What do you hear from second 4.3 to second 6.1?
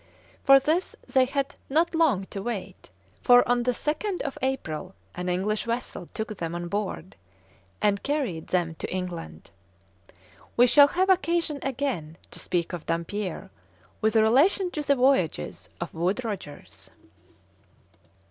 April an English vessel